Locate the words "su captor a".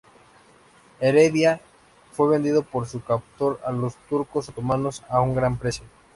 2.87-3.71